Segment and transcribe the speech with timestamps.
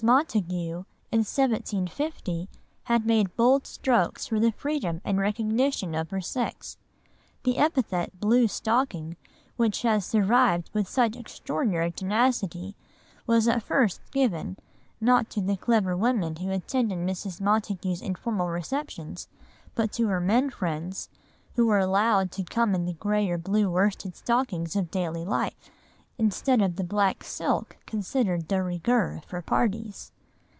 [0.03, 2.49] Montagu, in 1750,
[2.85, 6.77] had made bold strokes for the freedom and recognition of her sex.
[7.43, 9.15] The epithet "blue stocking,"
[9.57, 12.75] which has survived with such extraordinary tenacity,
[13.27, 14.57] was at first given,
[14.99, 17.39] not to the clever women who attended Mrs.
[17.39, 19.27] Montagu's informal receptions,
[19.75, 21.09] but to her men friends,
[21.53, 25.69] who were allowed to come in the grey or blue worsted stockings of daily life,
[26.17, 30.11] instead of the black silk considered de rigueur for parties.